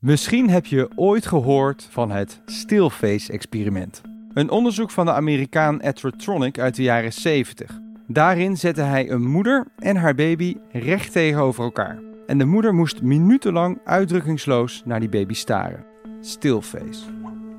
Misschien 0.00 0.50
heb 0.50 0.66
je 0.66 0.88
ooit 0.96 1.26
gehoord 1.26 1.88
van 1.90 2.10
het 2.10 2.40
stillface-experiment. 2.46 4.00
Een 4.34 4.50
onderzoek 4.50 4.90
van 4.90 5.06
de 5.06 5.12
Amerikaan 5.12 5.80
Edward 5.80 6.58
uit 6.58 6.74
de 6.74 6.82
jaren 6.82 7.12
70. 7.12 7.80
Daarin 8.06 8.56
zette 8.56 8.80
hij 8.80 9.10
een 9.10 9.26
moeder 9.26 9.66
en 9.78 9.96
haar 9.96 10.14
baby 10.14 10.56
recht 10.72 11.12
tegenover 11.12 11.64
elkaar. 11.64 11.98
En 12.26 12.38
de 12.38 12.44
moeder 12.44 12.74
moest 12.74 13.02
minutenlang 13.02 13.78
uitdrukkingsloos 13.84 14.82
naar 14.84 15.00
die 15.00 15.08
baby 15.08 15.34
staren. 15.34 15.84
Stillface. 16.20 17.00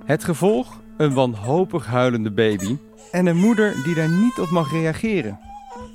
Het 0.06 0.24
gevolg? 0.24 0.82
Een 0.98 1.14
wanhopig 1.14 1.86
huilende 1.86 2.32
baby 2.32 2.78
en 3.12 3.26
een 3.26 3.38
moeder 3.38 3.84
die 3.84 3.96
daar 3.96 4.10
niet 4.10 4.40
op 4.40 4.50
mag 4.50 4.72
reageren. 4.72 5.40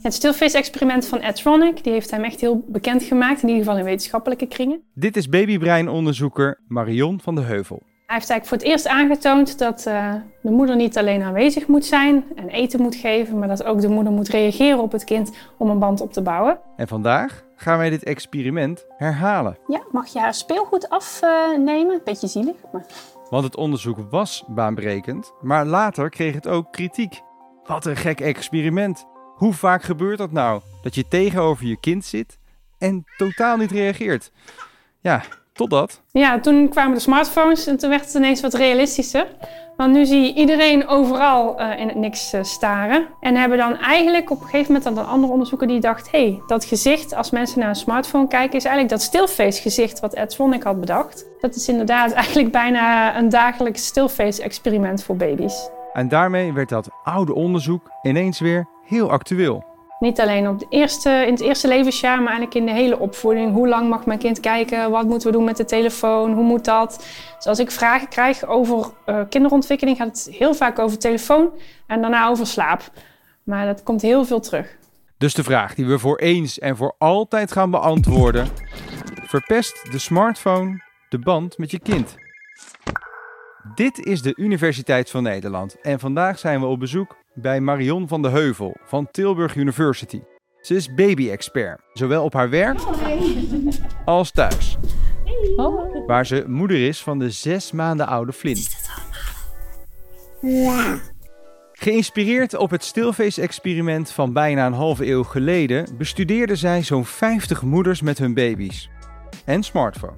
Het 0.02 0.14
stillface-experiment 0.14 1.06
van 1.06 1.20
Ed 1.20 1.36
Tronick, 1.36 1.84
die 1.84 1.92
heeft 1.92 2.10
hem 2.10 2.24
echt 2.24 2.40
heel 2.40 2.64
bekend 2.66 3.02
gemaakt, 3.02 3.42
in 3.42 3.48
ieder 3.48 3.64
geval 3.64 3.78
in 3.78 3.84
wetenschappelijke 3.84 4.46
kringen. 4.46 4.82
Dit 4.94 5.16
is 5.16 5.28
babybreinonderzoeker 5.28 6.60
Marion 6.68 7.20
van 7.20 7.34
de 7.34 7.40
Heuvel. 7.40 7.82
Hij 8.06 8.16
heeft 8.16 8.30
eigenlijk 8.30 8.46
voor 8.46 8.56
het 8.56 8.66
eerst 8.66 8.88
aangetoond 8.88 9.58
dat 9.58 9.84
uh, 9.88 10.14
de 10.42 10.50
moeder 10.50 10.76
niet 10.76 10.98
alleen 10.98 11.22
aanwezig 11.22 11.66
moet 11.66 11.84
zijn 11.84 12.24
en 12.34 12.48
eten 12.48 12.82
moet 12.82 12.94
geven, 12.94 13.38
maar 13.38 13.48
dat 13.48 13.64
ook 13.64 13.80
de 13.80 13.88
moeder 13.88 14.12
moet 14.12 14.28
reageren 14.28 14.78
op 14.78 14.92
het 14.92 15.04
kind 15.04 15.32
om 15.58 15.70
een 15.70 15.78
band 15.78 16.00
op 16.00 16.12
te 16.12 16.22
bouwen. 16.22 16.58
En 16.76 16.88
vandaag 16.88 17.44
gaan 17.56 17.78
wij 17.78 17.90
dit 17.90 18.02
experiment 18.02 18.86
herhalen. 18.96 19.58
Ja, 19.66 19.82
mag 19.90 20.06
je 20.06 20.18
haar 20.18 20.34
speelgoed 20.34 20.88
afnemen? 20.88 22.00
Beetje 22.04 22.26
zielig, 22.26 22.56
maar... 22.72 22.86
Want 23.30 23.44
het 23.44 23.56
onderzoek 23.56 23.98
was 24.10 24.44
baanbrekend, 24.48 25.32
maar 25.40 25.64
later 25.64 26.10
kreeg 26.10 26.34
het 26.34 26.48
ook 26.48 26.72
kritiek. 26.72 27.20
Wat 27.64 27.86
een 27.86 27.96
gek 27.96 28.20
experiment. 28.20 29.06
Hoe 29.36 29.52
vaak 29.52 29.82
gebeurt 29.82 30.18
dat 30.18 30.32
nou? 30.32 30.60
Dat 30.82 30.94
je 30.94 31.08
tegenover 31.08 31.66
je 31.66 31.80
kind 31.80 32.04
zit 32.04 32.38
en 32.78 33.04
totaal 33.16 33.56
niet 33.56 33.70
reageert. 33.70 34.32
Ja, 35.00 35.22
totdat. 35.52 36.02
Ja, 36.10 36.40
toen 36.40 36.68
kwamen 36.68 36.94
de 36.94 37.00
smartphones 37.00 37.66
en 37.66 37.76
toen 37.76 37.90
werd 37.90 38.04
het 38.04 38.14
ineens 38.14 38.40
wat 38.40 38.54
realistischer. 38.54 39.26
Want 39.76 39.92
nu 39.92 40.06
zie 40.06 40.20
je 40.20 40.34
iedereen 40.34 40.86
overal 40.86 41.60
uh, 41.60 41.80
in 41.80 41.88
het 41.88 41.96
niks 41.96 42.34
uh, 42.34 42.42
staren. 42.42 43.06
En 43.20 43.36
hebben 43.36 43.58
dan 43.58 43.78
eigenlijk 43.78 44.30
op 44.30 44.40
een 44.40 44.44
gegeven 44.46 44.72
moment 44.72 44.84
dan 44.84 45.04
een 45.04 45.10
andere 45.10 45.32
onderzoeker 45.32 45.68
die 45.68 45.80
dacht... 45.80 46.10
hé, 46.10 46.28
hey, 46.28 46.42
dat 46.46 46.64
gezicht, 46.64 47.14
als 47.14 47.30
mensen 47.30 47.58
naar 47.58 47.68
een 47.68 47.74
smartphone 47.74 48.28
kijken... 48.28 48.56
is 48.56 48.64
eigenlijk 48.64 48.94
dat 48.94 49.02
stillface 49.02 49.62
gezicht 49.62 50.00
wat 50.00 50.14
Ed 50.14 50.32
Swonnick 50.32 50.62
had 50.62 50.80
bedacht. 50.80 51.26
Dat 51.40 51.54
is 51.54 51.68
inderdaad 51.68 52.12
eigenlijk 52.22 52.52
bijna 52.52 53.16
een 53.18 53.28
dagelijks 53.28 53.86
stillface 53.86 54.42
experiment 54.42 55.02
voor 55.02 55.16
baby's. 55.16 55.70
En 55.92 56.08
daarmee 56.08 56.52
werd 56.52 56.68
dat 56.68 56.88
oude 57.02 57.34
onderzoek 57.34 57.90
ineens 58.02 58.40
weer 58.40 58.66
heel 58.86 59.10
actueel. 59.10 59.64
Niet 59.98 60.20
alleen 60.20 60.48
op 60.48 60.58
de 60.58 60.66
eerste, 60.68 61.10
in 61.10 61.32
het 61.32 61.40
eerste 61.40 61.68
levensjaar, 61.68 62.16
maar 62.16 62.32
eigenlijk 62.32 62.54
in 62.54 62.66
de 62.66 62.72
hele 62.72 62.98
opvoeding. 62.98 63.52
Hoe 63.52 63.68
lang 63.68 63.88
mag 63.88 64.06
mijn 64.06 64.18
kind 64.18 64.40
kijken? 64.40 64.90
Wat 64.90 65.06
moeten 65.06 65.30
we 65.30 65.36
doen 65.36 65.44
met 65.44 65.56
de 65.56 65.64
telefoon? 65.64 66.32
Hoe 66.32 66.44
moet 66.44 66.64
dat? 66.64 67.06
Dus 67.36 67.46
als 67.46 67.58
ik 67.58 67.70
vragen 67.70 68.08
krijg 68.08 68.46
over 68.46 68.86
uh, 69.06 69.20
kinderontwikkeling, 69.28 69.96
gaat 69.96 70.06
het 70.06 70.36
heel 70.38 70.54
vaak 70.54 70.78
over 70.78 70.98
telefoon 70.98 71.50
en 71.86 72.00
daarna 72.00 72.28
over 72.28 72.46
slaap. 72.46 72.90
Maar 73.42 73.66
dat 73.66 73.82
komt 73.82 74.02
heel 74.02 74.24
veel 74.24 74.40
terug. 74.40 74.76
Dus 75.18 75.34
de 75.34 75.44
vraag 75.44 75.74
die 75.74 75.86
we 75.86 75.98
voor 75.98 76.16
eens 76.16 76.58
en 76.58 76.76
voor 76.76 76.94
altijd 76.98 77.52
gaan 77.52 77.70
beantwoorden: 77.70 78.48
verpest 79.22 79.92
de 79.92 79.98
smartphone 79.98 80.82
de 81.08 81.18
band 81.18 81.58
met 81.58 81.70
je 81.70 81.78
kind? 81.78 82.14
Dit 83.74 83.98
is 83.98 84.22
de 84.22 84.36
Universiteit 84.36 85.10
van 85.10 85.22
Nederland 85.22 85.80
en 85.80 85.98
vandaag 85.98 86.38
zijn 86.38 86.60
we 86.60 86.66
op 86.66 86.80
bezoek 86.80 87.16
bij 87.36 87.60
Marion 87.60 88.08
van 88.08 88.22
de 88.22 88.28
Heuvel 88.28 88.76
van 88.84 89.08
Tilburg 89.10 89.54
University. 89.54 90.20
Ze 90.60 90.74
is 90.74 90.94
baby-expert, 90.94 91.80
zowel 91.92 92.24
op 92.24 92.32
haar 92.32 92.50
werk 92.50 92.78
als 94.04 94.30
thuis. 94.30 94.76
Waar 96.06 96.26
ze 96.26 96.44
moeder 96.46 96.86
is 96.86 97.02
van 97.02 97.18
de 97.18 97.30
zes 97.30 97.72
maanden 97.72 98.06
oude 98.06 98.32
Flynn. 98.32 98.60
Ja. 100.40 100.98
Geïnspireerd 101.72 102.54
op 102.54 102.70
het 102.70 102.84
stilface-experiment 102.84 104.10
van 104.10 104.32
bijna 104.32 104.66
een 104.66 104.72
halve 104.72 105.06
eeuw 105.06 105.22
geleden, 105.22 105.96
bestudeerde 105.98 106.56
zij 106.56 106.82
zo'n 106.82 107.04
50 107.04 107.62
moeders 107.62 108.00
met 108.00 108.18
hun 108.18 108.34
baby's. 108.34 108.90
En 109.44 109.62
smartphone. 109.62 110.16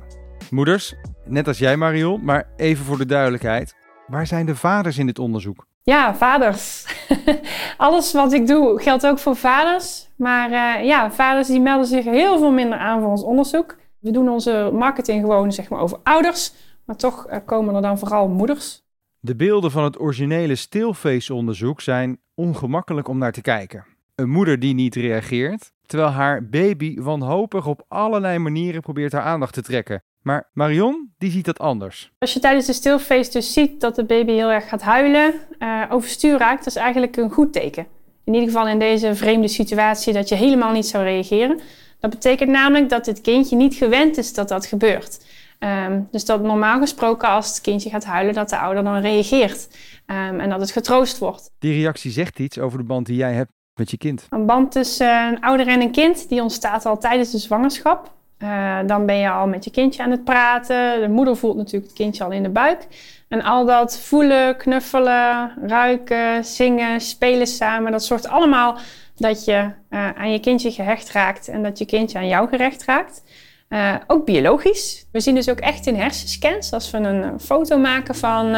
Moeders, 0.50 0.94
net 1.24 1.46
als 1.46 1.58
jij 1.58 1.76
Marion, 1.76 2.24
maar 2.24 2.48
even 2.56 2.84
voor 2.84 2.98
de 2.98 3.06
duidelijkheid. 3.06 3.74
Waar 4.06 4.26
zijn 4.26 4.46
de 4.46 4.56
vaders 4.56 4.98
in 4.98 5.06
dit 5.06 5.18
onderzoek? 5.18 5.66
Ja, 5.82 6.14
vaders. 6.14 6.86
Alles 7.76 8.12
wat 8.12 8.32
ik 8.32 8.46
doe 8.46 8.82
geldt 8.82 9.06
ook 9.06 9.18
voor 9.18 9.36
vaders. 9.36 10.08
Maar 10.16 10.50
uh, 10.50 10.86
ja, 10.86 11.10
vaders 11.10 11.46
die 11.46 11.60
melden 11.60 11.86
zich 11.86 12.04
heel 12.04 12.38
veel 12.38 12.50
minder 12.50 12.78
aan 12.78 13.00
voor 13.00 13.10
ons 13.10 13.22
onderzoek. 13.22 13.76
We 13.98 14.10
doen 14.10 14.28
onze 14.28 14.70
marketing 14.72 15.20
gewoon 15.20 15.52
zeg 15.52 15.68
maar, 15.68 15.80
over 15.80 15.98
ouders. 16.02 16.52
Maar 16.84 16.96
toch 16.96 17.26
uh, 17.30 17.36
komen 17.44 17.74
er 17.74 17.82
dan 17.82 17.98
vooral 17.98 18.28
moeders. 18.28 18.82
De 19.20 19.36
beelden 19.36 19.70
van 19.70 19.84
het 19.84 20.00
originele 20.00 20.54
stillface-onderzoek 20.54 21.80
zijn 21.80 22.20
ongemakkelijk 22.34 23.08
om 23.08 23.18
naar 23.18 23.32
te 23.32 23.40
kijken. 23.40 23.84
Een 24.18 24.30
moeder 24.30 24.58
die 24.58 24.74
niet 24.74 24.94
reageert, 24.94 25.72
terwijl 25.86 26.10
haar 26.10 26.48
baby 26.48 27.00
wanhopig 27.00 27.66
op 27.66 27.84
allerlei 27.88 28.38
manieren 28.38 28.80
probeert 28.80 29.12
haar 29.12 29.22
aandacht 29.22 29.52
te 29.52 29.62
trekken. 29.62 30.02
Maar 30.22 30.50
Marion, 30.52 31.12
die 31.18 31.30
ziet 31.30 31.44
dat 31.44 31.58
anders. 31.58 32.12
Als 32.18 32.32
je 32.32 32.40
tijdens 32.40 32.66
de 32.66 32.72
stilface 32.72 33.30
dus 33.30 33.52
ziet 33.52 33.80
dat 33.80 33.94
de 33.94 34.04
baby 34.04 34.32
heel 34.32 34.50
erg 34.50 34.68
gaat 34.68 34.82
huilen, 34.82 35.34
uh, 35.58 35.82
overstuur 35.90 36.38
raakt, 36.38 36.58
dat 36.58 36.66
is 36.66 36.76
eigenlijk 36.76 37.16
een 37.16 37.30
goed 37.30 37.52
teken. 37.52 37.86
In 38.24 38.34
ieder 38.34 38.48
geval 38.48 38.68
in 38.68 38.78
deze 38.78 39.14
vreemde 39.14 39.48
situatie 39.48 40.12
dat 40.12 40.28
je 40.28 40.34
helemaal 40.34 40.72
niet 40.72 40.86
zou 40.86 41.04
reageren. 41.04 41.60
Dat 42.00 42.10
betekent 42.10 42.50
namelijk 42.50 42.88
dat 42.88 43.06
het 43.06 43.20
kindje 43.20 43.56
niet 43.56 43.74
gewend 43.74 44.16
is 44.16 44.34
dat 44.34 44.48
dat 44.48 44.66
gebeurt. 44.66 45.24
Um, 45.58 46.08
dus 46.10 46.24
dat 46.24 46.42
normaal 46.42 46.80
gesproken 46.80 47.28
als 47.28 47.48
het 47.48 47.60
kindje 47.60 47.90
gaat 47.90 48.04
huilen, 48.04 48.34
dat 48.34 48.48
de 48.48 48.58
ouder 48.58 48.84
dan 48.84 49.00
reageert. 49.00 49.68
Um, 50.06 50.40
en 50.40 50.50
dat 50.50 50.60
het 50.60 50.70
getroost 50.70 51.18
wordt. 51.18 51.50
Die 51.58 51.72
reactie 51.72 52.10
zegt 52.10 52.38
iets 52.38 52.58
over 52.58 52.78
de 52.78 52.84
band 52.84 53.06
die 53.06 53.16
jij 53.16 53.32
hebt 53.32 53.56
met 53.78 53.90
je 53.90 53.96
kind. 53.96 54.26
Een 54.30 54.46
band 54.46 54.72
tussen 54.72 55.26
een 55.26 55.40
ouder 55.40 55.66
en 55.66 55.80
een 55.80 55.90
kind, 55.90 56.28
die 56.28 56.42
ontstaat 56.42 56.86
al 56.86 56.98
tijdens 56.98 57.30
de 57.30 57.38
zwangerschap. 57.38 58.16
Uh, 58.38 58.78
dan 58.86 59.06
ben 59.06 59.16
je 59.16 59.30
al 59.30 59.46
met 59.46 59.64
je 59.64 59.70
kindje 59.70 60.02
aan 60.02 60.10
het 60.10 60.24
praten. 60.24 61.00
De 61.00 61.08
moeder 61.08 61.36
voelt 61.36 61.56
natuurlijk 61.56 61.84
het 61.84 61.96
kindje 61.96 62.24
al 62.24 62.30
in 62.30 62.42
de 62.42 62.48
buik. 62.48 62.86
En 63.28 63.42
al 63.42 63.66
dat 63.66 63.98
voelen, 63.98 64.56
knuffelen, 64.56 65.52
ruiken, 65.66 66.44
zingen, 66.44 67.00
spelen 67.00 67.46
samen, 67.46 67.92
dat 67.92 68.04
zorgt 68.04 68.28
allemaal 68.28 68.78
dat 69.16 69.44
je 69.44 69.70
uh, 69.90 70.10
aan 70.10 70.32
je 70.32 70.40
kindje 70.40 70.72
gehecht 70.72 71.12
raakt 71.12 71.48
en 71.48 71.62
dat 71.62 71.78
je 71.78 71.86
kindje 71.86 72.18
aan 72.18 72.28
jou 72.28 72.48
gerecht 72.48 72.84
raakt. 72.84 73.22
Uh, 73.68 73.94
ook 74.06 74.24
biologisch. 74.24 75.06
We 75.12 75.20
zien 75.20 75.34
dus 75.34 75.48
ook 75.48 75.60
echt 75.60 75.86
in 75.86 75.94
hersenscans, 75.94 76.72
als 76.72 76.90
we 76.90 76.98
een 76.98 77.40
foto 77.40 77.78
maken 77.78 78.14
van 78.14 78.56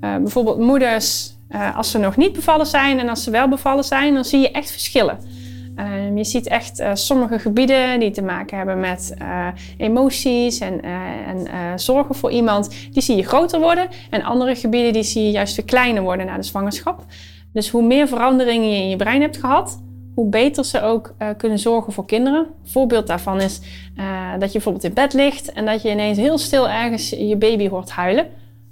bijvoorbeeld 0.00 0.58
moeders 0.58 1.35
als 1.76 1.90
ze 1.90 1.98
nog 1.98 2.16
niet 2.16 2.32
bevallen 2.32 2.66
zijn 2.66 2.98
en 2.98 3.08
als 3.08 3.24
ze 3.24 3.30
wel 3.30 3.48
bevallen 3.48 3.84
zijn, 3.84 4.14
dan 4.14 4.24
zie 4.24 4.40
je 4.40 4.50
echt 4.50 4.70
verschillen. 4.70 5.18
Um, 5.78 6.16
je 6.16 6.24
ziet 6.24 6.48
echt 6.48 6.80
uh, 6.80 6.90
sommige 6.94 7.38
gebieden 7.38 8.00
die 8.00 8.10
te 8.10 8.22
maken 8.22 8.56
hebben 8.56 8.80
met 8.80 9.14
uh, 9.22 9.48
emoties 9.76 10.58
en, 10.58 10.82
en 10.82 11.78
zorgen 11.80 12.14
voor 12.14 12.30
iemand, 12.30 12.70
die 12.92 13.02
zie 13.02 13.16
je 13.16 13.22
groter 13.22 13.60
worden. 13.60 13.88
En 14.10 14.22
andere 14.22 14.54
gebieden 14.54 14.92
die 14.92 15.02
zie 15.02 15.24
je 15.24 15.30
juist 15.30 15.54
verkleinen 15.54 16.02
worden 16.02 16.26
na 16.26 16.36
de 16.36 16.42
zwangerschap. 16.42 17.04
Dus 17.52 17.68
hoe 17.68 17.82
meer 17.82 18.08
veranderingen 18.08 18.70
je 18.70 18.76
in 18.76 18.88
je 18.88 18.96
brein 18.96 19.20
hebt 19.20 19.36
gehad, 19.36 19.82
hoe 20.14 20.28
beter 20.28 20.64
ze 20.64 20.80
ook 20.80 21.14
kunnen 21.36 21.58
zorgen 21.58 21.92
voor 21.92 22.06
kinderen. 22.06 22.40
Een 22.40 22.70
voorbeeld 22.70 23.06
daarvan 23.06 23.40
is 23.40 23.60
dat 24.38 24.46
je 24.46 24.52
bijvoorbeeld 24.52 24.84
in 24.84 24.94
bed 24.94 25.12
ligt 25.12 25.52
en 25.52 25.66
dat 25.66 25.82
je 25.82 25.90
ineens 25.90 26.18
heel 26.18 26.38
stil 26.38 26.68
ergens 26.68 27.10
je 27.10 27.36
baby 27.36 27.68
hoort 27.68 27.90
huilen. 27.90 28.26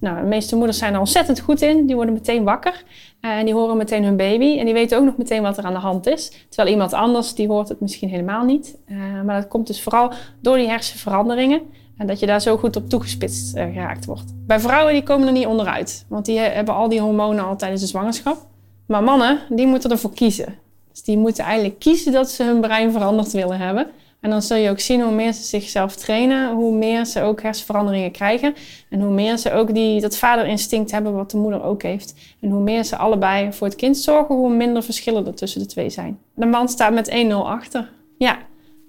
Nou, 0.05 0.21
de 0.21 0.27
meeste 0.27 0.57
moeders 0.57 0.79
zijn 0.79 0.95
er 0.95 0.99
ontzettend 0.99 1.41
goed 1.41 1.63
in. 1.63 1.87
Die 1.87 1.95
worden 1.95 2.15
meteen 2.15 2.45
wakker. 2.45 2.85
Uh, 3.21 3.31
en 3.31 3.45
die 3.45 3.55
horen 3.55 3.77
meteen 3.77 4.05
hun 4.05 4.17
baby. 4.17 4.59
En 4.59 4.65
die 4.65 4.75
weten 4.75 4.99
ook 4.99 5.05
nog 5.05 5.17
meteen 5.17 5.43
wat 5.43 5.59
er 5.59 5.65
aan 5.65 5.73
de 5.73 5.79
hand 5.79 6.07
is. 6.07 6.47
Terwijl 6.49 6.75
iemand 6.75 6.93
anders, 6.93 7.35
die 7.35 7.49
hoort 7.49 7.69
het 7.69 7.81
misschien 7.81 8.09
helemaal 8.09 8.45
niet. 8.45 8.77
Uh, 8.89 9.23
maar 9.25 9.41
dat 9.41 9.49
komt 9.49 9.67
dus 9.67 9.83
vooral 9.83 10.13
door 10.41 10.57
die 10.57 10.69
hersenveranderingen. 10.69 11.61
En 11.99 12.07
dat 12.07 12.21
je 12.21 12.27
daar 12.27 12.41
zo 12.41 12.57
goed 12.57 12.77
op 12.77 12.89
toegespitst 12.89 13.57
uh, 13.57 13.65
geraakt 13.65 14.05
wordt. 14.05 14.33
Bij 14.47 14.61
vrouwen 14.61 14.93
die 14.93 15.03
komen 15.03 15.27
er 15.27 15.33
niet 15.33 15.47
onderuit. 15.47 16.05
Want 16.09 16.25
die 16.25 16.39
hebben 16.39 16.75
al 16.75 16.89
die 16.89 17.01
hormonen 17.01 17.45
al 17.45 17.57
tijdens 17.57 17.81
de 17.81 17.87
zwangerschap. 17.87 18.47
Maar 18.87 19.03
mannen, 19.03 19.39
die 19.49 19.67
moeten 19.67 19.91
ervoor 19.91 20.15
kiezen. 20.15 20.59
Dus 20.91 21.03
die 21.03 21.19
moeten 21.19 21.45
eigenlijk 21.45 21.79
kiezen 21.79 22.13
dat 22.13 22.31
ze 22.31 22.45
hun 22.45 22.61
brein 22.61 22.93
veranderd 22.93 23.33
willen 23.33 23.59
hebben. 23.59 23.87
En 24.25 24.31
dan 24.31 24.43
zul 24.43 24.57
je 24.57 24.71
ook 24.71 24.81
zien 24.81 25.01
hoe 25.01 25.15
meer 25.15 25.33
ze 25.33 25.43
zichzelf 25.43 25.97
trainen, 25.97 26.55
hoe 26.55 26.77
meer 26.77 27.05
ze 27.05 27.23
ook 27.23 27.43
hersenveranderingen 27.43 28.11
krijgen. 28.11 28.55
En 28.89 29.01
hoe 29.01 29.13
meer 29.13 29.37
ze 29.37 29.53
ook 29.53 29.75
die, 29.75 30.01
dat 30.01 30.17
vaderinstinct 30.17 30.91
hebben, 30.91 31.15
wat 31.15 31.31
de 31.31 31.37
moeder 31.37 31.63
ook 31.63 31.83
heeft. 31.83 32.15
En 32.41 32.51
hoe 32.51 32.63
meer 32.63 32.85
ze 32.85 32.97
allebei 32.97 33.53
voor 33.53 33.67
het 33.67 33.77
kind 33.77 33.97
zorgen, 33.97 34.35
hoe 34.35 34.55
minder 34.55 34.83
verschillen 34.83 35.27
er 35.27 35.35
tussen 35.35 35.61
de 35.61 35.67
twee 35.67 35.91
zijn. 35.91 36.19
De 36.35 36.47
man 36.47 36.69
staat 36.69 36.93
met 36.93 37.27
1-0 37.29 37.35
achter. 37.35 37.91
Ja, 38.19 38.39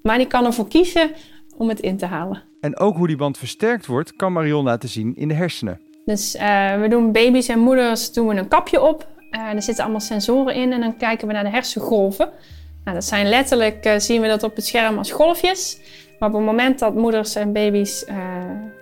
maar 0.01 0.17
die 0.17 0.27
kan 0.27 0.45
ervoor 0.45 0.67
kiezen 0.67 1.11
om 1.57 1.69
het 1.69 1.79
in 1.79 1.97
te 1.97 2.05
halen. 2.05 2.43
En 2.61 2.77
ook 2.77 2.97
hoe 2.97 3.07
die 3.07 3.17
band 3.17 3.37
versterkt 3.37 3.85
wordt, 3.85 4.15
kan 4.15 4.33
Marion 4.33 4.63
laten 4.63 4.89
zien 4.89 5.15
in 5.15 5.27
de 5.27 5.33
hersenen. 5.33 5.81
Dus 6.05 6.35
uh, 6.35 6.79
we 6.79 6.87
doen 6.87 7.11
baby's 7.11 7.47
en 7.47 7.59
moeders 7.59 8.13
doen 8.13 8.27
we 8.27 8.35
een 8.35 8.47
kapje 8.47 8.81
op. 8.81 9.07
Uh, 9.31 9.41
er 9.41 9.61
zitten 9.61 9.83
allemaal 9.83 10.01
sensoren 10.01 10.55
in 10.55 10.71
en 10.71 10.79
dan 10.79 10.97
kijken 10.97 11.27
we 11.27 11.33
naar 11.33 11.43
de 11.43 11.49
hersengolven. 11.49 12.29
Nou, 12.85 12.97
dat 12.97 13.05
zijn 13.05 13.29
letterlijk, 13.29 13.85
uh, 13.85 13.97
zien 13.97 14.21
we 14.21 14.27
dat 14.27 14.43
op 14.43 14.55
het 14.55 14.65
scherm 14.65 14.97
als 14.97 15.11
golfjes. 15.11 15.79
Maar 16.19 16.29
op 16.29 16.35
het 16.35 16.45
moment 16.45 16.79
dat 16.79 16.95
moeders 16.95 17.35
en 17.35 17.53
baby's 17.53 18.05
eh, 18.05 18.17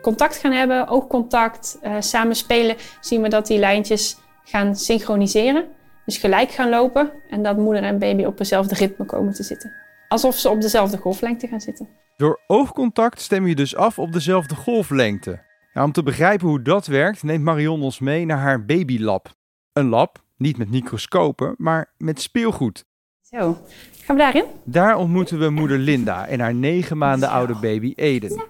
contact 0.01 0.38
gaan 0.38 0.51
hebben, 0.51 0.88
oogcontact, 0.88 1.77
eh, 1.81 1.95
samen 2.00 2.35
spelen, 2.35 2.75
zien 3.01 3.21
we 3.21 3.29
dat 3.29 3.47
die 3.47 3.59
lijntjes 3.59 4.17
gaan 4.44 4.75
synchroniseren. 4.75 5.65
Dus 6.05 6.17
gelijk 6.17 6.51
gaan 6.51 6.69
lopen 6.69 7.11
en 7.29 7.44
dat 7.44 7.57
moeder 7.57 7.83
en 7.83 8.00
baby 8.00 8.23
op 8.23 8.38
hetzelfde 8.38 8.75
ritme 8.75 9.05
komen 9.05 9.33
te 9.33 9.44
zitten. 9.44 9.71
Alsof 10.07 10.35
ze 10.35 10.49
op 10.49 10.61
dezelfde 10.61 10.97
golflengte 10.97 11.47
gaan 11.47 11.61
zitten. 11.61 11.89
Door 12.17 12.39
oogcontact 12.47 13.21
stem 13.21 13.47
je 13.47 13.56
dus 13.56 13.75
af 13.75 13.99
op 13.99 14.11
dezelfde 14.11 14.56
golflengte. 14.56 15.41
Ja, 15.73 15.83
om 15.83 15.91
te 15.91 16.03
begrijpen 16.03 16.47
hoe 16.47 16.61
dat 16.61 16.85
werkt, 16.85 17.23
neemt 17.23 17.44
Marion 17.44 17.81
ons 17.81 17.99
mee 17.99 18.25
naar 18.25 18.38
haar 18.38 18.65
babylab. 18.65 19.27
Een 19.73 19.89
lab, 19.89 20.23
niet 20.38 20.57
met 20.57 20.69
microscopen, 20.69 21.56
maar 21.57 21.94
met 21.97 22.21
speelgoed. 22.21 22.85
Zo, 23.33 23.57
gaan 24.06 24.15
we 24.15 24.21
daarin? 24.21 24.45
Daar 24.63 24.95
ontmoeten 24.97 25.39
we 25.39 25.50
moeder 25.50 25.77
Linda 25.77 26.27
en 26.27 26.39
haar 26.39 26.53
negen 26.56 26.97
maanden 26.97 27.30
oude 27.30 27.53
baby 27.56 27.94
Eden. 27.95 28.44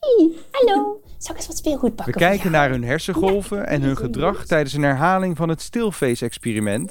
Hey, 0.00 0.30
hallo. 0.50 1.00
Zal 1.18 1.30
ik 1.30 1.36
eens 1.36 1.46
wat 1.46 1.56
speelgoed 1.56 1.88
We 1.90 1.94
pakken? 1.94 2.12
voor 2.12 2.22
kijken 2.22 2.50
jou? 2.50 2.62
naar 2.62 2.70
hun 2.70 2.84
hersengolven 2.84 3.66
en 3.66 3.82
hun 3.82 3.96
gedrag 3.96 4.46
tijdens 4.46 4.72
een 4.74 4.82
herhaling 4.82 5.36
van 5.36 5.48
het 5.48 5.60
stillface-experiment, 5.62 6.90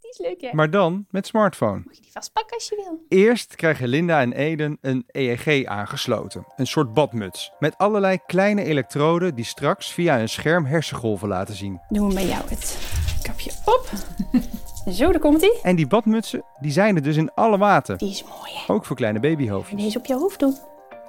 Die 0.00 0.10
is 0.10 0.18
leuk, 0.18 0.40
hè? 0.40 0.48
maar 0.52 0.70
dan 0.70 1.06
met 1.10 1.26
smartphone. 1.26 1.82
Mag 1.84 1.94
je 1.94 2.00
die 2.02 2.10
vastpakken 2.12 2.54
als 2.56 2.68
je 2.68 2.76
wil? 2.76 3.18
Eerst 3.18 3.54
krijgen 3.54 3.88
Linda 3.88 4.20
en 4.20 4.32
Eden 4.32 4.78
een 4.80 5.04
EEG 5.06 5.64
aangesloten, 5.64 6.44
een 6.56 6.66
soort 6.66 6.92
badmuts, 6.94 7.52
met 7.58 7.76
allerlei 7.76 8.18
kleine 8.26 8.64
elektroden 8.64 9.34
die 9.34 9.44
straks 9.44 9.92
via 9.92 10.20
een 10.20 10.28
scherm 10.28 10.64
hersengolven 10.64 11.28
laten 11.28 11.54
zien. 11.54 11.80
Doen 11.88 12.08
we 12.08 12.14
bij 12.14 12.26
jou 12.26 12.48
het 12.48 12.78
kapje 13.22 13.50
op. 13.64 13.88
Zo, 14.92 15.10
daar 15.10 15.20
komt 15.20 15.42
ie. 15.42 15.58
En 15.62 15.76
die 15.76 15.86
badmutsen, 15.86 16.42
die 16.60 16.72
zijn 16.72 16.96
er 16.96 17.02
dus 17.02 17.16
in 17.16 17.30
alle 17.34 17.56
maten, 17.56 17.98
Die 17.98 18.10
is 18.10 18.24
mooi, 18.24 18.52
hè? 18.66 18.72
ook 18.72 18.84
voor 18.84 18.96
kleine 18.96 19.20
babyhoofdjes. 19.20 19.82
deze 19.82 19.98
op 19.98 20.06
je 20.06 20.14
hoofd 20.14 20.38
doen? 20.40 20.56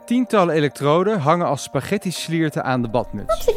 Tientallen 0.06 0.56
elektroden 0.56 1.20
hangen 1.20 1.48
als 1.48 1.64
spaghetti-slierten 1.64 2.64
aan 2.64 2.82
de 2.82 2.90
badmuts. 2.90 3.50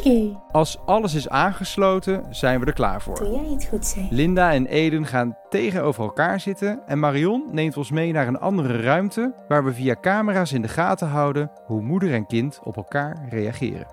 Als 0.51 0.77
alles 0.85 1.13
is 1.13 1.29
aangesloten, 1.29 2.23
zijn 2.29 2.59
we 2.59 2.65
er 2.65 2.73
klaar 2.73 3.01
voor. 3.01 3.15
Doe 3.15 3.29
jij 3.41 3.51
het 3.53 3.65
goed, 3.69 3.85
zeg. 3.85 4.03
Linda 4.09 4.51
en 4.51 4.65
Eden 4.65 5.05
gaan 5.05 5.37
tegenover 5.49 6.03
elkaar 6.03 6.39
zitten 6.39 6.79
en 6.85 6.99
Marion 6.99 7.43
neemt 7.51 7.77
ons 7.77 7.91
mee 7.91 8.11
naar 8.11 8.27
een 8.27 8.39
andere 8.39 8.81
ruimte 8.81 9.33
waar 9.47 9.63
we 9.65 9.73
via 9.73 9.95
camera's 10.01 10.51
in 10.51 10.61
de 10.61 10.67
gaten 10.67 11.07
houden 11.07 11.51
hoe 11.65 11.81
moeder 11.81 12.13
en 12.13 12.25
kind 12.27 12.59
op 12.63 12.75
elkaar 12.75 13.25
reageren. 13.29 13.87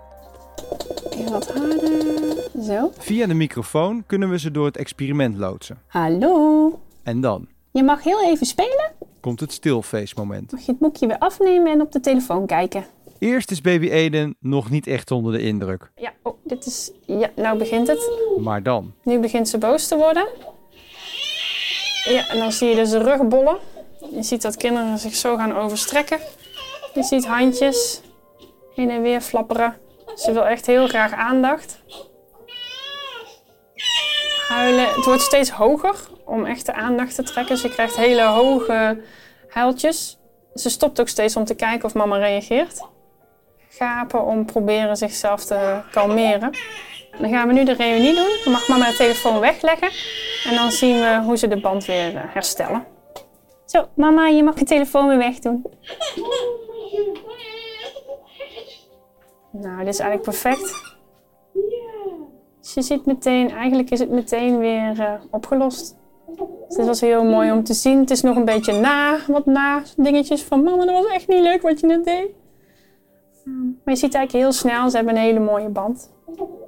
Even 1.11 1.33
wat 1.33 1.53
harder. 1.53 2.30
Zo. 2.63 2.91
Via 2.99 3.27
de 3.27 3.35
microfoon 3.35 4.05
kunnen 4.07 4.31
we 4.31 4.39
ze 4.39 4.51
door 4.51 4.67
het 4.67 4.77
experiment 4.77 5.37
loodsen. 5.37 5.79
Hallo. 5.87 6.81
En 7.03 7.21
dan 7.21 7.47
Je 7.73 7.83
mag 7.83 8.03
heel 8.03 8.25
even 8.25 8.47
spelen. 8.47 8.93
komt 9.21 9.41
het 9.41 9.53
stilface 9.53 10.15
moment. 10.17 10.53
Mag 10.53 10.61
je 10.61 10.71
het 10.71 10.81
boekje 10.81 11.07
weer 11.07 11.19
afnemen 11.19 11.73
en 11.73 11.81
op 11.81 11.93
de 11.93 12.01
telefoon 12.01 12.47
kijken. 12.47 12.85
Eerst 13.19 13.51
is 13.51 13.61
baby 13.61 13.89
Eden 13.89 14.37
nog 14.41 14.71
niet 14.71 14.87
echt 14.87 15.11
onder 15.11 15.33
de 15.33 15.41
indruk, 15.43 15.91
Ja, 15.97 16.13
oh, 16.23 16.35
dit 16.45 16.67
is... 16.67 16.91
Ja, 17.07 17.31
nou 17.37 17.59
begint 17.59 17.87
het. 17.87 18.11
maar 18.39 18.63
dan. 18.63 18.93
Nu 19.05 19.19
begint 19.19 19.49
ze 19.49 19.59
boos 19.59 19.89
te 19.89 19.97
worden. 19.97 20.27
Ja, 22.05 22.29
en 22.29 22.39
dan 22.39 22.53
zie 22.53 22.69
je 22.69 22.75
dus 22.75 22.91
de 22.91 22.99
rug 23.03 23.29
bollen. 23.29 23.57
Je 24.15 24.23
ziet 24.23 24.43
dat 24.43 24.57
kinderen 24.57 24.99
zich 24.99 25.15
zo 25.15 25.37
gaan 25.37 25.57
overstrekken. 25.57 26.19
Je 26.95 27.03
ziet 27.03 27.27
handjes 27.27 28.01
heen 28.75 28.91
en 28.91 29.03
weer 29.03 29.21
flapperen. 29.21 29.77
Ze 30.15 30.33
wil 30.33 30.47
echt 30.47 30.67
heel 30.67 30.87
graag 30.89 31.13
aandacht. 31.13 31.79
Het 34.55 35.05
wordt 35.05 35.23
steeds 35.23 35.51
hoger 35.51 35.95
om 36.25 36.45
echt 36.45 36.67
de 36.67 36.75
aandacht 36.75 37.15
te 37.15 37.23
trekken. 37.23 37.57
Ze 37.57 37.69
krijgt 37.69 37.97
hele 37.97 38.23
hoge 38.23 39.03
huiltjes. 39.49 40.19
Ze 40.55 40.71
stopt 40.71 41.01
ook 41.01 41.09
steeds 41.09 41.37
om 41.37 41.45
te 41.45 41.55
kijken 41.55 41.85
of 41.85 41.95
mama 41.95 42.17
reageert. 42.17 42.81
Gapen 43.69 44.25
om 44.25 44.45
proberen 44.45 44.97
zichzelf 44.97 45.45
te 45.45 45.81
kalmeren. 45.91 46.51
Dan 47.21 47.31
gaan 47.31 47.49
we 47.49 47.53
nu 47.53 47.65
de 47.65 47.73
reunie 47.73 48.15
doen. 48.15 48.39
Dan 48.45 48.53
mag 48.53 48.69
mama 48.69 48.91
de 48.91 48.97
telefoon 48.97 49.41
wegleggen. 49.41 49.91
En 50.45 50.55
dan 50.55 50.71
zien 50.71 51.01
we 51.01 51.21
hoe 51.25 51.37
ze 51.37 51.49
de 51.49 51.61
band 51.61 51.85
weer 51.85 52.17
eh, 52.17 52.23
herstellen. 52.27 52.85
Zo, 53.67 53.89
mama, 53.95 54.27
je 54.27 54.43
mag 54.43 54.55
de 54.55 54.65
telefoon 54.65 55.09
weer 55.09 55.19
wegdoen. 55.19 55.67
Nou, 59.53 59.79
dit 59.79 59.95
is 59.95 59.99
eigenlijk 59.99 60.23
perfect. 60.23 60.90
Je 62.75 62.83
ziet 62.83 63.07
meteen, 63.07 63.51
eigenlijk 63.51 63.91
is 63.91 63.99
het 63.99 64.11
meteen 64.11 64.59
weer 64.59 65.01
eh, 65.01 65.13
opgelost. 65.31 65.97
Dus 66.69 66.77
dit 66.77 66.87
was 66.87 67.01
heel 67.01 67.25
mooi 67.25 67.53
om 67.53 67.65
te 67.65 67.75
zien. 67.75 67.99
Het 67.99 68.11
is 68.11 68.23
nog 68.23 68.37
een 68.37 68.45
beetje 68.45 68.81
na, 68.81 69.19
wat 69.27 69.47
na 69.47 69.83
dingetjes 69.97 70.43
van 70.43 70.63
mama, 70.63 70.85
dat 70.85 71.03
was 71.03 71.13
echt 71.13 71.29
niet 71.29 71.43
leuk 71.43 71.63
wat 71.63 71.81
je 71.81 71.87
net 71.87 72.05
deed. 72.05 72.29
Maar 73.45 73.95
je 73.95 73.97
ziet 73.97 74.15
eigenlijk 74.15 74.45
heel 74.45 74.53
snel, 74.53 74.91
ze 74.91 74.97
hebben 74.97 75.17
een 75.17 75.23
hele 75.23 75.41
mooie 75.41 75.69
band. 75.69 76.11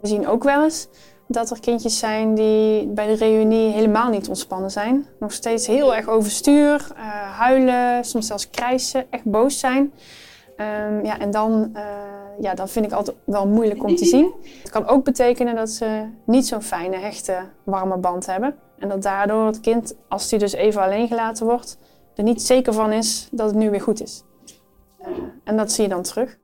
We 0.00 0.08
zien 0.08 0.28
ook 0.28 0.44
wel 0.44 0.64
eens 0.64 0.88
dat 1.28 1.50
er 1.50 1.60
kindjes 1.60 1.98
zijn 1.98 2.34
die 2.34 2.86
bij 2.86 3.06
de 3.06 3.14
reunie 3.14 3.72
helemaal 3.72 4.10
niet 4.10 4.28
ontspannen 4.28 4.70
zijn. 4.70 5.06
Nog 5.18 5.32
steeds 5.32 5.66
heel 5.66 5.94
erg 5.94 6.08
overstuur, 6.08 6.86
eh, 6.96 7.04
huilen, 7.38 8.04
soms 8.04 8.26
zelfs 8.26 8.50
krijsen, 8.50 9.06
echt 9.10 9.24
boos 9.24 9.58
zijn. 9.58 9.92
Ehm, 10.56 11.04
ja, 11.04 11.18
en 11.18 11.30
dan, 11.30 11.70
eh, 11.72 11.84
ja, 12.40 12.54
dat 12.54 12.70
vind 12.70 12.84
ik 12.84 12.92
altijd 12.92 13.16
wel 13.24 13.46
moeilijk 13.46 13.84
om 13.84 13.96
te 13.96 14.04
zien. 14.04 14.32
Het 14.62 14.70
kan 14.70 14.86
ook 14.86 15.04
betekenen 15.04 15.54
dat 15.54 15.70
ze 15.70 16.08
niet 16.26 16.46
zo'n 16.46 16.62
fijne, 16.62 16.96
hechte, 16.96 17.48
warme 17.64 17.96
band 17.96 18.26
hebben. 18.26 18.56
En 18.78 18.88
dat 18.88 19.02
daardoor 19.02 19.46
het 19.46 19.60
kind, 19.60 19.94
als 20.08 20.30
hij 20.30 20.38
dus 20.38 20.52
even 20.52 20.82
alleen 20.82 21.08
gelaten 21.08 21.46
wordt, 21.46 21.78
er 22.14 22.24
niet 22.24 22.42
zeker 22.42 22.72
van 22.72 22.92
is 22.92 23.28
dat 23.30 23.46
het 23.46 23.58
nu 23.58 23.70
weer 23.70 23.80
goed 23.80 24.02
is. 24.02 24.24
Eh, 24.98 25.08
en 25.44 25.56
dat 25.56 25.72
zie 25.72 25.84
je 25.84 25.90
dan 25.90 26.02
terug. 26.02 26.38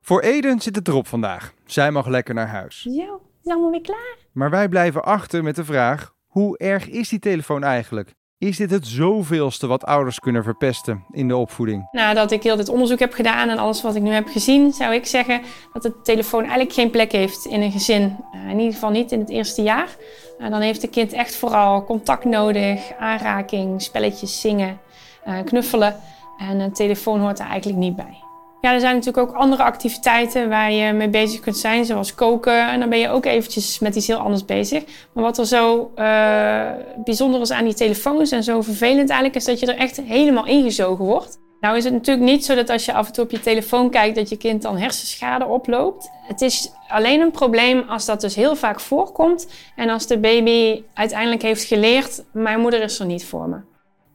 Voor 0.00 0.20
Eden 0.20 0.60
zit 0.60 0.76
het 0.76 0.88
erop 0.88 1.06
vandaag. 1.06 1.54
Zij 1.66 1.90
mag 1.90 2.06
lekker 2.06 2.34
naar 2.34 2.48
huis. 2.48 2.82
Zo, 2.82 3.20
is 3.42 3.52
allemaal 3.52 3.70
weer 3.70 3.80
klaar? 3.80 4.16
Maar 4.32 4.50
wij 4.50 4.68
blijven 4.68 5.04
achter 5.04 5.42
met 5.42 5.56
de 5.56 5.64
vraag: 5.64 6.14
hoe 6.26 6.58
erg 6.58 6.88
is 6.88 7.08
die 7.08 7.18
telefoon 7.18 7.62
eigenlijk? 7.62 8.14
Is 8.40 8.56
dit 8.56 8.70
het 8.70 8.86
zoveelste 8.86 9.66
wat 9.66 9.84
ouders 9.84 10.18
kunnen 10.18 10.42
verpesten 10.42 11.04
in 11.10 11.28
de 11.28 11.36
opvoeding? 11.36 11.88
Nadat 11.90 12.30
ik 12.30 12.42
heel 12.42 12.56
dit 12.56 12.68
onderzoek 12.68 12.98
heb 12.98 13.12
gedaan 13.12 13.48
en 13.48 13.58
alles 13.58 13.82
wat 13.82 13.94
ik 13.94 14.02
nu 14.02 14.10
heb 14.10 14.28
gezien, 14.28 14.72
zou 14.72 14.94
ik 14.94 15.06
zeggen 15.06 15.42
dat 15.72 15.82
de 15.82 16.00
telefoon 16.02 16.40
eigenlijk 16.40 16.72
geen 16.72 16.90
plek 16.90 17.12
heeft 17.12 17.44
in 17.44 17.60
een 17.60 17.72
gezin. 17.72 18.16
Eh, 18.32 18.50
in 18.50 18.58
ieder 18.58 18.74
geval 18.74 18.90
niet 18.90 19.12
in 19.12 19.18
het 19.18 19.28
eerste 19.28 19.62
jaar. 19.62 19.96
Eh, 20.38 20.50
dan 20.50 20.60
heeft 20.60 20.82
het 20.82 20.90
kind 20.90 21.12
echt 21.12 21.36
vooral 21.36 21.84
contact 21.84 22.24
nodig, 22.24 22.92
aanraking, 22.98 23.82
spelletjes, 23.82 24.40
zingen, 24.40 24.80
eh, 25.24 25.38
knuffelen. 25.44 25.96
En 26.38 26.60
een 26.60 26.72
telefoon 26.72 27.20
hoort 27.20 27.38
er 27.38 27.46
eigenlijk 27.46 27.78
niet 27.78 27.96
bij. 27.96 28.29
Ja, 28.60 28.72
er 28.72 28.80
zijn 28.80 28.94
natuurlijk 28.94 29.28
ook 29.28 29.36
andere 29.36 29.62
activiteiten 29.62 30.48
waar 30.48 30.72
je 30.72 30.92
mee 30.92 31.08
bezig 31.08 31.40
kunt 31.40 31.56
zijn, 31.56 31.84
zoals 31.84 32.14
koken. 32.14 32.70
En 32.70 32.80
dan 32.80 32.88
ben 32.88 32.98
je 32.98 33.08
ook 33.08 33.24
eventjes 33.24 33.78
met 33.78 33.96
iets 33.96 34.06
heel 34.06 34.18
anders 34.18 34.44
bezig. 34.44 34.84
Maar 35.12 35.24
wat 35.24 35.38
er 35.38 35.46
zo 35.46 35.92
eh, 35.94 36.70
bijzonder 37.04 37.40
is 37.40 37.50
aan 37.50 37.64
die 37.64 37.74
telefoons 37.74 38.30
en 38.30 38.42
zo 38.42 38.60
vervelend 38.60 39.08
eigenlijk, 39.08 39.34
is 39.34 39.44
dat 39.44 39.60
je 39.60 39.66
er 39.66 39.78
echt 39.78 40.00
helemaal 40.00 40.46
ingezogen 40.46 41.04
wordt. 41.04 41.38
Nou 41.60 41.76
is 41.76 41.84
het 41.84 41.92
natuurlijk 41.92 42.26
niet 42.26 42.44
zo 42.44 42.54
dat 42.54 42.70
als 42.70 42.84
je 42.84 42.92
af 42.92 43.06
en 43.06 43.12
toe 43.12 43.24
op 43.24 43.30
je 43.30 43.40
telefoon 43.40 43.90
kijkt, 43.90 44.16
dat 44.16 44.28
je 44.28 44.36
kind 44.36 44.62
dan 44.62 44.78
hersenschade 44.78 45.44
oploopt. 45.44 46.10
Het 46.26 46.40
is 46.40 46.72
alleen 46.88 47.20
een 47.20 47.30
probleem 47.30 47.84
als 47.88 48.06
dat 48.06 48.20
dus 48.20 48.34
heel 48.34 48.56
vaak 48.56 48.80
voorkomt 48.80 49.48
en 49.76 49.88
als 49.88 50.06
de 50.06 50.18
baby 50.18 50.82
uiteindelijk 50.94 51.42
heeft 51.42 51.64
geleerd, 51.64 52.24
mijn 52.32 52.60
moeder 52.60 52.82
is 52.82 52.98
er 52.98 53.06
niet 53.06 53.24
voor 53.24 53.48
me. 53.48 53.69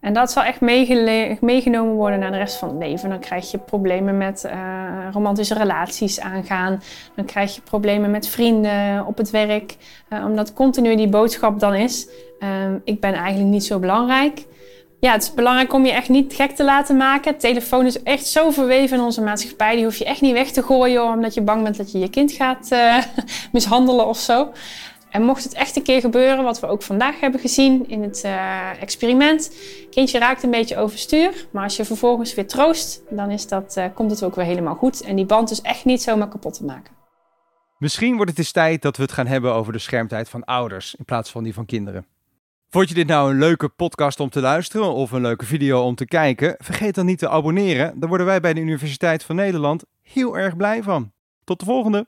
En 0.05 0.13
dat 0.13 0.31
zal 0.31 0.43
echt 0.43 0.61
meegenomen 1.41 1.93
worden 1.93 2.19
naar 2.19 2.31
de 2.31 2.37
rest 2.37 2.55
van 2.55 2.69
het 2.69 2.77
leven. 2.77 3.09
Dan 3.09 3.19
krijg 3.19 3.51
je 3.51 3.57
problemen 3.57 4.17
met 4.17 4.43
eh, 4.43 4.57
romantische 5.11 5.53
relaties 5.53 6.19
aangaan. 6.19 6.81
Dan 7.15 7.25
krijg 7.25 7.55
je 7.55 7.61
problemen 7.61 8.11
met 8.11 8.27
vrienden 8.27 9.05
op 9.05 9.17
het 9.17 9.29
werk. 9.29 9.75
Eh, 10.09 10.25
omdat 10.25 10.53
continu 10.53 10.95
die 10.95 11.07
boodschap 11.07 11.59
dan 11.59 11.73
is: 11.73 12.07
ehm, 12.39 12.77
ik 12.83 12.99
ben 12.99 13.13
eigenlijk 13.13 13.49
niet 13.49 13.63
zo 13.63 13.79
belangrijk. 13.79 14.45
Ja, 14.99 15.11
het 15.11 15.23
is 15.23 15.33
belangrijk 15.33 15.73
om 15.73 15.85
je 15.85 15.91
echt 15.91 16.09
niet 16.09 16.33
gek 16.33 16.51
te 16.51 16.63
laten 16.63 16.97
maken. 16.97 17.37
Telefoon 17.37 17.85
is 17.85 18.03
echt 18.03 18.25
zo 18.25 18.49
verweven 18.49 18.97
in 18.97 19.03
onze 19.03 19.21
maatschappij. 19.21 19.75
Die 19.75 19.83
hoef 19.83 19.95
je 19.97 20.05
echt 20.05 20.21
niet 20.21 20.33
weg 20.33 20.51
te 20.51 20.63
gooien 20.63 21.03
omdat 21.03 21.33
je 21.33 21.41
bang 21.41 21.63
bent 21.63 21.77
dat 21.77 21.91
je 21.91 21.99
je 21.99 22.09
kind 22.09 22.31
gaat 22.31 22.71
eh, 22.71 22.97
mishandelen 23.51 24.07
of 24.07 24.17
zo. 24.17 24.51
En 25.15 25.23
mocht 25.23 25.43
het 25.43 25.53
echt 25.53 25.75
een 25.75 25.83
keer 25.83 25.99
gebeuren, 25.99 26.43
wat 26.43 26.59
we 26.59 26.67
ook 26.67 26.81
vandaag 26.81 27.19
hebben 27.19 27.39
gezien 27.39 27.89
in 27.89 28.01
het 28.01 28.23
eh, 28.23 28.81
experiment. 28.81 29.55
Kindje 29.89 30.19
raakt 30.19 30.43
een 30.43 30.51
beetje 30.51 30.77
overstuur, 30.77 31.47
maar 31.51 31.63
als 31.63 31.75
je 31.75 31.85
vervolgens 31.85 32.33
weer 32.33 32.47
troost, 32.47 33.01
dan 33.09 33.31
is 33.31 33.47
dat, 33.47 33.77
eh, 33.77 33.85
komt 33.93 34.11
het 34.11 34.23
ook 34.23 34.35
weer 34.35 34.45
helemaal 34.45 34.75
goed. 34.75 35.01
En 35.01 35.15
die 35.15 35.25
band 35.25 35.51
is 35.51 35.61
echt 35.61 35.85
niet 35.85 36.01
zomaar 36.01 36.27
kapot 36.27 36.53
te 36.53 36.65
maken. 36.65 36.93
Misschien 37.77 38.15
wordt 38.15 38.29
het 38.29 38.39
eens 38.39 38.51
tijd 38.51 38.81
dat 38.81 38.97
we 38.97 39.03
het 39.03 39.11
gaan 39.11 39.27
hebben 39.27 39.53
over 39.53 39.73
de 39.73 39.79
schermtijd 39.79 40.29
van 40.29 40.43
ouders 40.43 40.95
in 40.95 41.05
plaats 41.05 41.31
van 41.31 41.43
die 41.43 41.53
van 41.53 41.65
kinderen. 41.65 42.05
Vond 42.69 42.89
je 42.89 42.95
dit 42.95 43.07
nou 43.07 43.31
een 43.31 43.39
leuke 43.39 43.69
podcast 43.69 44.19
om 44.19 44.29
te 44.29 44.41
luisteren 44.41 44.93
of 44.93 45.11
een 45.11 45.21
leuke 45.21 45.45
video 45.45 45.83
om 45.83 45.95
te 45.95 46.05
kijken? 46.05 46.55
Vergeet 46.57 46.95
dan 46.95 47.05
niet 47.05 47.19
te 47.19 47.29
abonneren. 47.29 47.99
Daar 47.99 48.09
worden 48.09 48.27
wij 48.27 48.39
bij 48.39 48.53
de 48.53 48.61
Universiteit 48.61 49.23
van 49.23 49.35
Nederland 49.35 49.83
heel 50.01 50.37
erg 50.37 50.55
blij 50.55 50.83
van. 50.83 51.11
Tot 51.43 51.59
de 51.59 51.65
volgende! 51.65 52.07